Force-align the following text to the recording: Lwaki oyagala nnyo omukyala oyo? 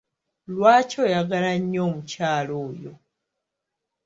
Lwaki 0.53 0.95
oyagala 1.05 1.51
nnyo 1.59 1.79
omukyala 1.89 2.53
oyo? 2.67 2.93